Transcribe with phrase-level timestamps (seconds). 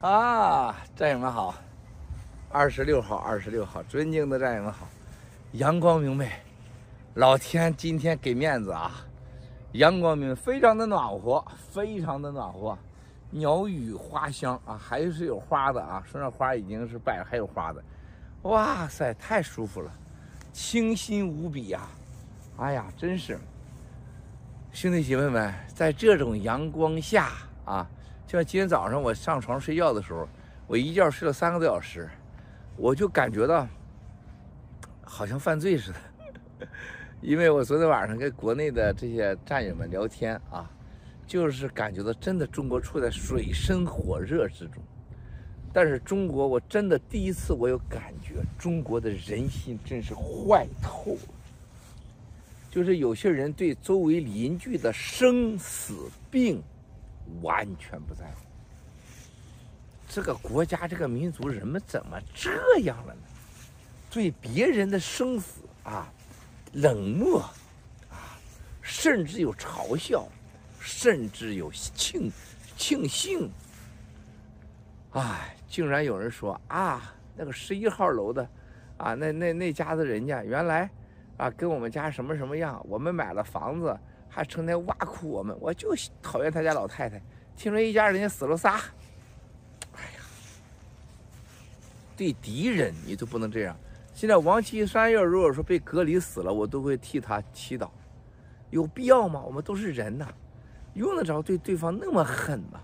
[0.00, 1.54] 啊，战友们好！
[2.50, 4.86] 二十六号，二十六号，尊敬的战友们好！
[5.52, 6.30] 阳光明媚，
[7.14, 8.92] 老天今天给面子啊！
[9.72, 12.76] 阳光明媚，非常的暖和，非常的暖和，
[13.30, 17.82] 鸟语花香啊，还是有花的啊，说那花已经是败了，还有花的，
[18.42, 19.90] 哇塞，太舒服了，
[20.52, 21.88] 清新无比呀！
[22.58, 23.38] 哎呀，真是，
[24.72, 27.30] 兄弟姐妹们，在这种阳光下
[27.64, 27.88] 啊。
[28.26, 30.28] 就像今天早上我上床睡觉的时候，
[30.66, 32.08] 我一觉睡了三个多小时，
[32.76, 33.66] 我就感觉到
[35.02, 36.66] 好像犯罪似的，
[37.22, 40.68] 因为我昨天晚上跟国内的这些战友们聊天啊，
[41.24, 44.82] 就是感觉到真的中国处在水深火热之中，
[45.72, 51.34] 但是中国我真的第一次我有感觉，中国的人心真是坏透了，
[52.72, 55.94] 就是有些人对周围邻居的生死
[56.28, 56.60] 病。
[57.42, 58.46] 完全不在乎，
[60.08, 63.20] 这个国家、这个民族，人们怎么这样了呢？
[64.10, 66.10] 对别人的生死啊，
[66.72, 67.40] 冷漠
[68.10, 68.38] 啊，
[68.80, 70.26] 甚至有嘲笑，
[70.80, 72.30] 甚至有庆
[72.76, 73.50] 庆幸。
[75.12, 78.48] 哎，竟然有人说啊，那个十一号楼的
[78.96, 80.88] 啊，那那那家子人家原来
[81.36, 83.98] 啊，跟我们家什么什么样，我们买了房子。
[84.36, 87.18] 还成天挖苦我们，我就讨厌他家老太太。
[87.56, 88.72] 听说一家人家死了仨，
[89.94, 90.20] 哎呀，
[92.14, 93.74] 对敌人你都不能这样。
[94.12, 97.88] 现在王岐山要如果说被隔离死了，我都会替他祈祷。
[98.68, 99.40] 有必要吗？
[99.40, 100.28] 我们都是人呐，
[100.92, 102.78] 用得着对对方那么狠吗？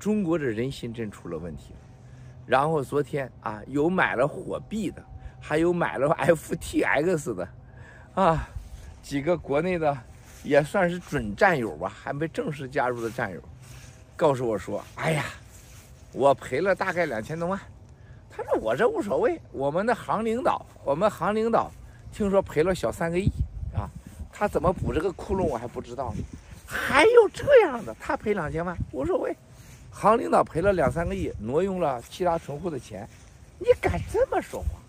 [0.00, 1.78] 中国的人心真出了问题了。
[2.44, 5.00] 然后昨天啊，有买了火币的，
[5.40, 7.48] 还有买了 FTX 的，
[8.14, 8.48] 啊，
[9.00, 9.96] 几个国内的。
[10.42, 13.40] 也算是准战友吧，还没正式加入的战友，
[14.16, 15.24] 告诉我说：“哎呀，
[16.12, 17.58] 我赔了大概两千多万。”
[18.34, 21.70] 他说：“我这无所谓，我们的行领导，我们行领导
[22.12, 23.30] 听说赔了小三个亿
[23.74, 23.88] 啊，
[24.32, 26.24] 他怎么补这个窟窿我还不知道呢。
[26.66, 29.36] 还有这样的，他赔两千万无所谓，
[29.90, 33.06] 行领导赔了两三个亿，挪用了其他存户的钱，
[33.58, 34.80] 你敢这么说话？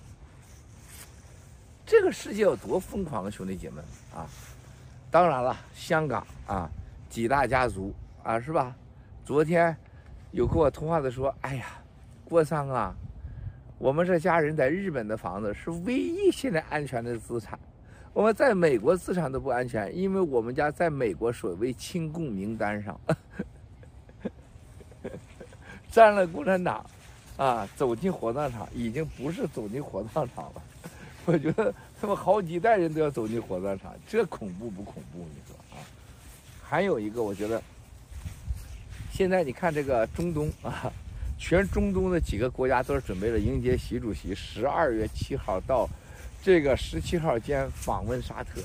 [1.85, 3.85] 这个世界有多疯狂啊，兄弟姐妹们
[4.15, 4.27] 啊！”
[5.13, 6.67] 当然了，香港啊，
[7.07, 7.93] 几大家族
[8.23, 8.75] 啊，是吧？
[9.23, 9.77] 昨天
[10.31, 11.67] 有跟我通话的说：“哎呀，
[12.25, 12.95] 郭桑啊，
[13.77, 17.59] 我们这家人在日本的房子是唯一现在安全的资产，
[18.11, 22.99] 我们在美国资产都不安全，因为我们家在美国所谓亲共名单上，
[25.91, 26.83] 占了共产党
[27.37, 30.63] 啊，走进火葬场已经不是走进火葬场了。”
[31.25, 35.19] 我觉得他们好几代人都要走进火葬场，这恐怖不恐怖？
[35.33, 35.79] 你说啊？
[36.61, 37.61] 还有一个，我觉得
[39.11, 40.91] 现在你看这个中东 啊，
[41.37, 45.87] 全中东的几个国家都是准备了迎接习主席十二月七号到
[46.41, 48.61] 这个十七号间访问沙特，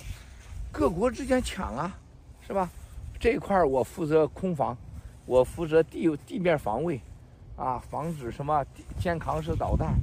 [0.73, 1.97] 各国之间抢啊，
[2.45, 2.69] 是吧？
[3.21, 4.77] 这块我负责空防，
[5.27, 7.01] 我负责地地面防卫，
[7.57, 8.65] 啊，防止什么
[8.99, 9.95] 肩扛式导弹。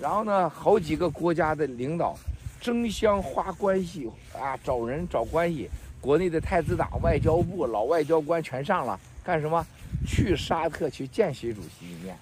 [0.00, 2.16] 然后呢，好几个国家的领导
[2.60, 5.68] 争相花关系啊，找人找关系。
[6.00, 9.64] 国内的太子党、外交部老外交官全上了，干什么？
[10.06, 12.16] 去沙特去见习主席一面。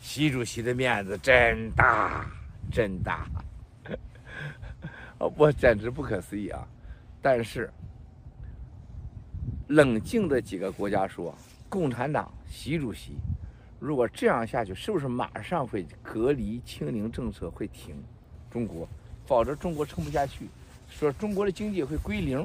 [0.00, 2.24] 习主席的面子真大，
[2.70, 3.26] 真大，
[5.36, 6.64] 我简直不可思议啊！
[7.20, 7.68] 但是
[9.66, 11.34] 冷静的几个国家说，
[11.68, 13.16] 共产党习主席。
[13.78, 17.94] 如果这样下去，是不是马上会隔离清零政策会停？
[18.50, 18.88] 中国，
[19.26, 20.48] 否则中国撑不下去，
[20.88, 22.44] 说中国的经济会归零。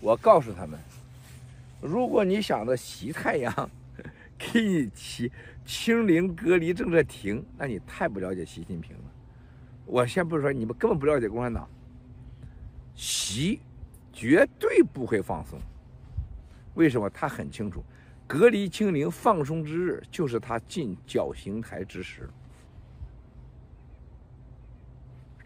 [0.00, 0.78] 我告诉他们，
[1.80, 3.70] 如果你想着习太阳
[4.38, 5.30] 给你清
[5.64, 9.02] 清零隔离政策停，那你太不了解习近平了。
[9.86, 11.68] 我先不说你们根本不了解共产党，
[12.94, 13.60] 习
[14.12, 15.58] 绝对不会放松。
[16.74, 17.10] 为什么？
[17.10, 17.82] 他很清楚。
[18.26, 22.28] 隔离清零放松之日，就是他进绞刑台之时。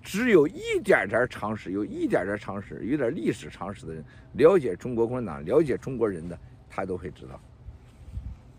[0.02, 6.36] 只有一点点常识，有一点点常识，有点历史常识的人，了解中国共产党，了解中国人的，
[6.70, 7.38] 他都会知道，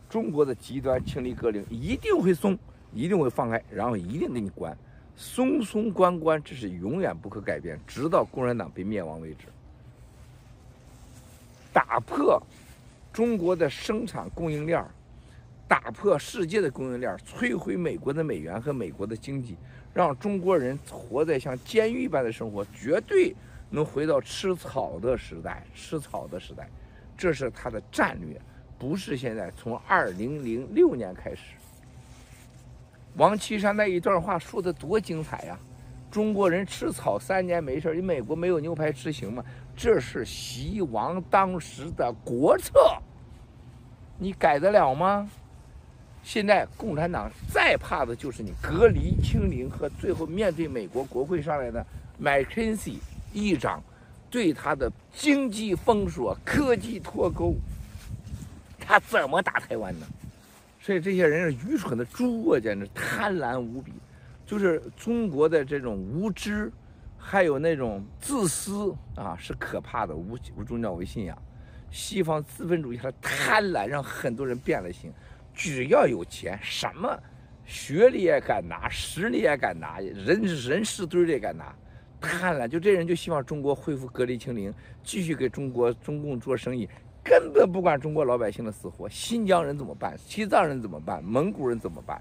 [0.08, 2.58] 中国的极端清零隔离一定会松，
[2.94, 4.78] 一定会放开，然后一定给你关，
[5.16, 9.48] 松松关关，这是永远不可改变，直到共产党被灭亡为止。
[11.74, 12.42] 打破。
[13.14, 14.84] 中国的生产供应链，
[15.68, 19.58] 打破世界的供应链，摧毁美国的美元和美国的经济，
[19.94, 23.36] 让中国人活在像监狱般的生活，绝对
[23.70, 25.64] 能回到吃草的时代。
[25.74, 26.70] 吃草的时代，
[27.18, 28.40] 这是他的战略，
[28.80, 31.56] 不是现在，从二零零六年开始。
[33.18, 35.60] 王岐山那一段话说的多精彩呀！
[36.10, 39.44] 中国人吃草三年没事，你美国没有牛排吃行吗？
[39.82, 43.02] 这是习王当时的国策，
[44.20, 45.28] 你改得了吗？
[46.22, 51.84] 现在共产党再怕的就是你隔离清零和最后面对美国国会上来的
[52.20, 53.00] 麦肯锡
[53.34, 53.82] 议长
[54.30, 57.56] 对他的经济封锁、科技脱钩，
[58.80, 60.06] 他怎么打台湾呢？
[60.80, 63.92] 所以这些人是愚蠢的猪啊，简直贪婪无比。
[64.46, 66.72] 就是中国的这种无知，
[67.24, 70.16] 还有那种自私啊，是可怕的。
[70.16, 71.38] 无无宗教、为信仰，
[71.92, 75.14] 西方资本主义的贪婪让很多人变了心。
[75.54, 77.18] 只要有钱，什么
[77.66, 81.74] 学历也敢拿，实力也敢拿，人人事堆也敢拿。
[82.20, 86.90] 贪婪，就这人就希望中国恢复隔离清零，继续给中国中共做生意。
[87.24, 90.18] 根本不管中国老百姓的死活，新疆人怎么办？
[90.18, 91.24] 西藏人怎么办？
[91.24, 92.20] 蒙古人怎么办？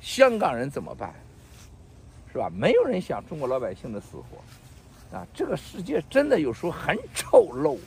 [0.00, 1.14] 香港人怎么办？
[2.32, 2.50] 是吧？
[2.54, 5.26] 没有人想中国老百姓的死活，啊！
[5.34, 7.78] 这个世界真的有时候很丑陋，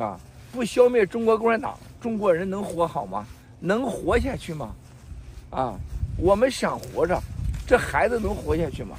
[0.00, 0.20] 啊！
[0.52, 3.26] 不消灭中国共产党，中国人能活好吗？
[3.60, 4.74] 能活下去吗？
[5.50, 5.78] 啊！
[6.18, 7.18] 我们想活着，
[7.66, 8.96] 这孩子能活下去吗？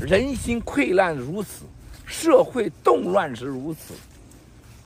[0.00, 1.64] 人心溃烂如此，
[2.06, 3.94] 社会动乱是如此。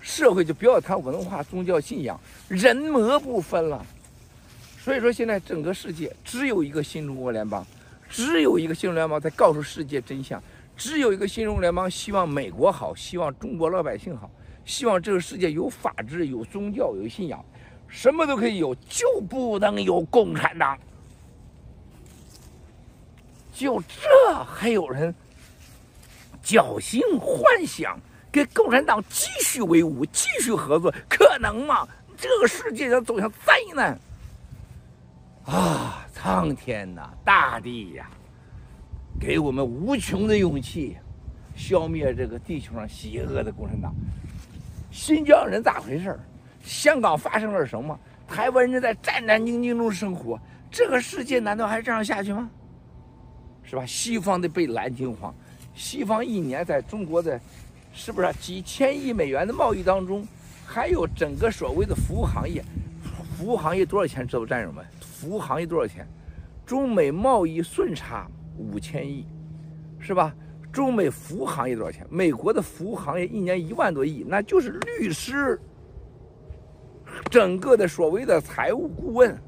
[0.01, 3.85] 社会就不要谈文化、宗教信仰，人魔不分了。
[4.79, 7.67] 所以说，现在整个世界只有一个新中国联邦，
[8.09, 10.43] 只有一个新中联邦在告诉世界真相，
[10.77, 14.31] 只有一个新中联邦希望美国好，希望中国老百姓好，
[14.65, 17.45] 希望这个世界有法治、有宗教、有信仰，
[17.89, 20.79] 什么都可以有，就不能有共产党。
[23.53, 25.15] 就这还有人
[26.45, 27.99] 侥幸幻想？
[28.31, 31.89] 跟共产党继续为伍，继续合作，可能吗？
[32.19, 33.99] 这个世界要走向灾难
[35.47, 36.07] 啊！
[36.13, 38.11] 苍天呐，大地呀，
[39.21, 40.97] 给我们无穷的勇气，
[41.55, 43.95] 消灭这个地球上邪恶的共产党。
[44.91, 46.19] 新疆人咋回事？
[46.65, 47.99] 香港发生了什么？
[48.27, 50.39] 台湾人在战战兢兢中生活，
[50.71, 52.51] 这个世界难道还这样下去吗？
[53.63, 53.87] 是吧？
[53.87, 55.33] 西方的被蓝金黄，
[55.75, 57.41] 西方一年在中国的。
[57.99, 60.23] 是不是几千亿美元的贸易当中，
[60.67, 62.63] 还有整个所谓的服务行业？
[63.37, 64.27] 服务行业多少钱？
[64.27, 64.83] 知道战友们？
[65.01, 66.09] 服务行业多少钱？
[66.65, 69.27] 中美贸易顺差五千亿，
[69.99, 70.35] 是吧？
[70.73, 72.07] 中美服务行业多少钱？
[72.09, 75.61] 美国的服务行业一年一万多亿，那就是律师，
[77.31, 79.39] 整个的所谓的财务顾问，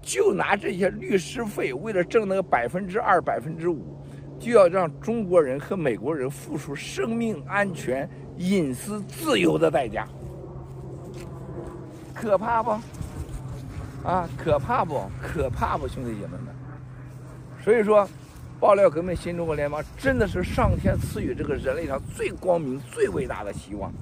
[0.00, 3.94] 就拿这些律师费，为了挣那个百分之二、百分之五。
[4.40, 10.06] 就要让中国人和美国人付出生命安全、隐私、自由的代价，
[12.14, 12.70] 可怕不？
[14.08, 15.02] 啊，可怕不？
[15.20, 16.46] 可怕不，兄弟姐妹们！
[17.62, 18.08] 所以说，
[18.58, 23.92] 爆料革命新中国联邦真的是上天赐予这个人类上最光明、最伟大的希望。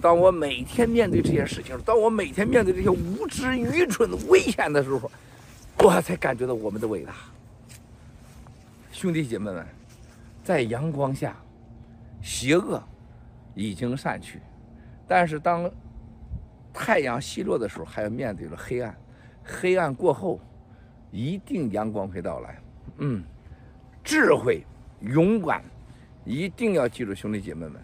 [0.00, 5.10] 当我每天面对这些事情，当我每天面对这些无知、愚蠢的危险的时候，
[5.76, 7.12] 我才感觉到我们的伟大。
[8.92, 9.66] 兄弟姐妹们，
[10.42, 11.36] 在阳光下，
[12.22, 12.82] 邪恶
[13.54, 14.40] 已经散去，
[15.06, 15.70] 但是当
[16.72, 18.96] 太阳西落的时候，还要面对着黑暗。
[19.44, 20.40] 黑暗过后，
[21.10, 22.58] 一定阳光会到来。
[22.98, 23.22] 嗯，
[24.02, 24.64] 智慧、
[25.00, 25.62] 勇敢，
[26.24, 27.74] 一定要记住，兄弟姐妹们。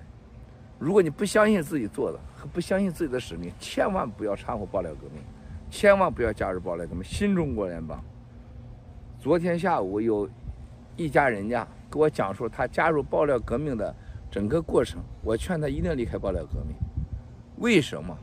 [0.79, 5.23] 如果你不相信自己做的和不相信自己的使命，千万不要掺和爆料革命，
[5.71, 7.05] 千万不要加入爆料革命。
[7.05, 8.03] 新中国联邦。
[9.19, 10.29] 昨天下午有。
[10.97, 13.95] 一家人家给我讲述他加入爆料革命的
[14.31, 16.77] 整个过程，我劝他一定离开爆料革命。
[17.57, 18.15] 为什么？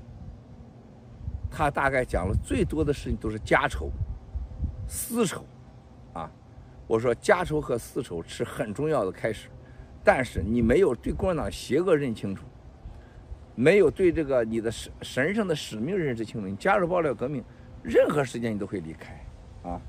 [1.49, 3.89] 他大概讲了最多的事情都是家仇、
[4.87, 5.45] 私仇，
[6.13, 6.29] 啊，
[6.87, 9.49] 我说家仇和私仇是很重要的开始，
[10.03, 12.45] 但是你没有对共产党邪恶认清楚，
[13.55, 17.43] 没有对这个你的神神圣的使命认识清楚，你加入爆料革命，
[17.83, 19.25] 任何时间你都会离开，
[19.69, 19.81] 啊，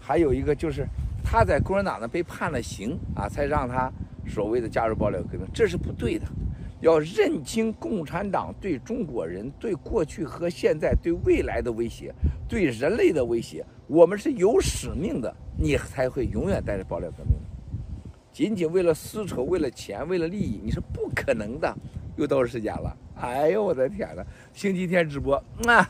[0.00, 0.86] 还有一个就是。
[1.26, 3.90] 他在共产党呢被判了刑啊，才让他
[4.28, 6.26] 所谓的加入爆料革命，这是不对的。
[6.84, 12.14] 要认清共产党对中国人、对过去和现在、对未来的威胁，
[12.46, 13.64] 对人类的威胁。
[13.86, 17.32] 我们是有使命的，你才会永远带着爆料革命。
[18.30, 21.74] 仅仅为了丝绸、为了钱、为了利益，你是不可能的。
[22.16, 24.22] 又到时间了，哎呦我的天呐！
[24.52, 25.88] 星期天直播啊。